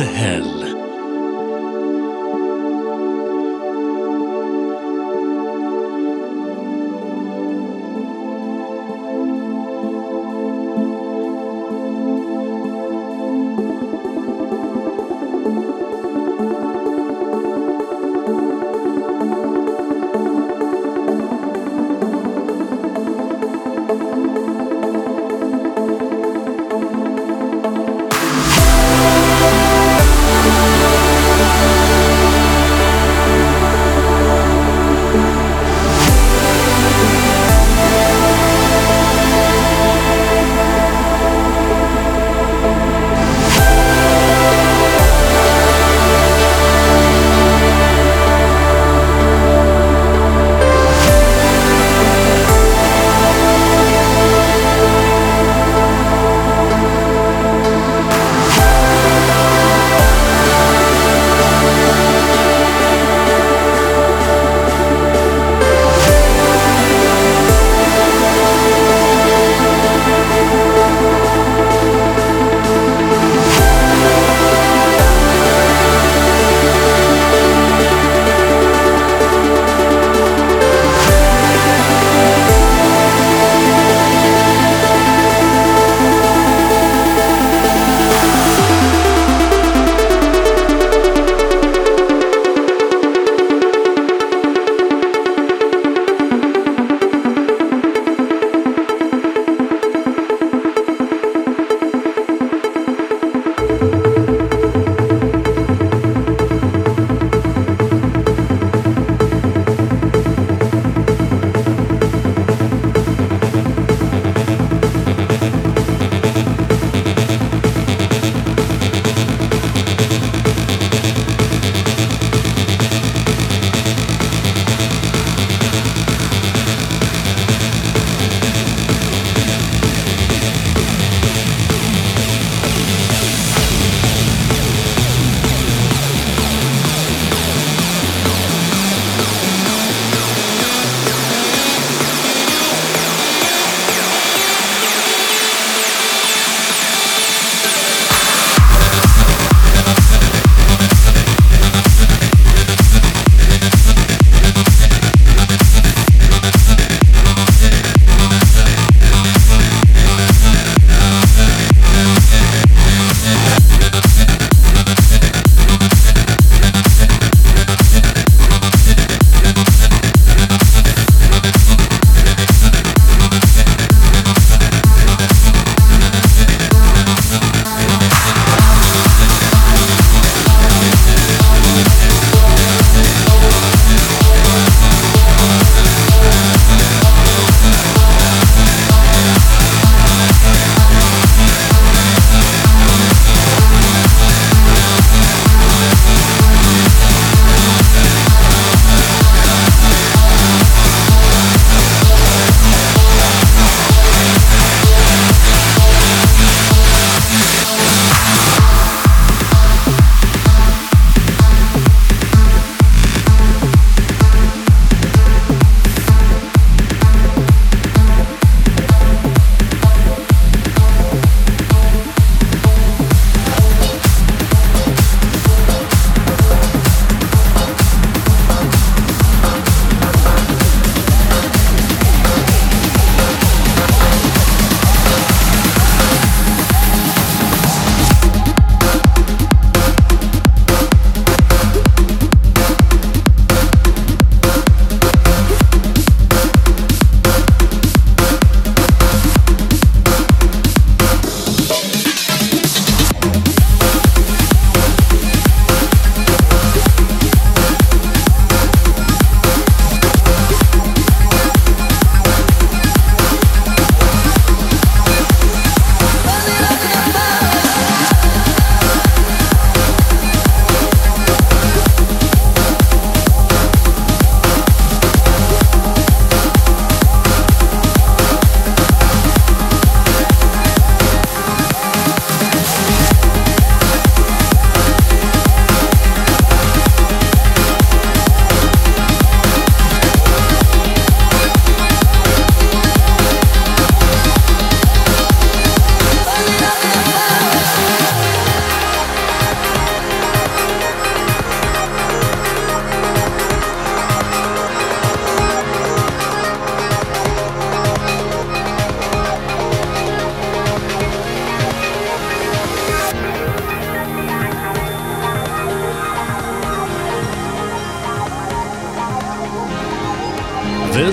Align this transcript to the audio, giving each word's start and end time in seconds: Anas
Anas 0.00 0.65